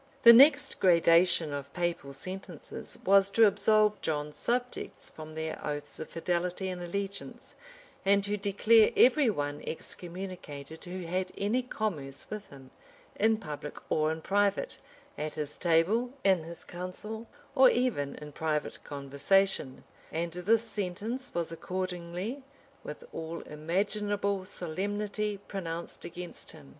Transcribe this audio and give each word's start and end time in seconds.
[]{1212.} 0.25 0.31
The 0.31 0.43
next 0.43 0.79
gradation 0.79 1.53
of 1.53 1.71
papal 1.73 2.11
sentences 2.11 2.97
was 3.05 3.29
to 3.29 3.45
absolve 3.45 4.01
John's 4.01 4.35
subjects 4.35 5.11
from 5.11 5.35
their 5.35 5.63
oaths 5.63 5.99
of 5.99 6.09
fidelity 6.09 6.69
and 6.69 6.81
allegiance, 6.81 7.53
and 8.03 8.23
to 8.23 8.35
declare 8.35 8.91
every 8.97 9.29
one 9.29 9.61
excommunicated 9.63 10.85
who 10.85 11.01
had 11.01 11.31
any 11.37 11.61
commerce 11.61 12.25
with 12.31 12.47
him, 12.47 12.71
in 13.15 13.37
public 13.37 13.77
or 13.91 14.11
in 14.11 14.23
private; 14.23 14.79
at 15.19 15.35
his 15.35 15.55
table, 15.55 16.09
in 16.23 16.45
his 16.45 16.63
council, 16.63 17.27
or 17.53 17.69
even 17.69 18.15
in 18.15 18.31
private 18.31 18.83
conversation:[] 18.83 19.83
and 20.11 20.31
this 20.31 20.63
sentence 20.63 21.31
was 21.31 21.51
accordingly, 21.51 22.41
with 22.83 23.03
all 23.13 23.41
imaginable 23.41 24.45
solemnity, 24.45 25.37
pronounced 25.47 26.03
against 26.03 26.53
him. 26.53 26.69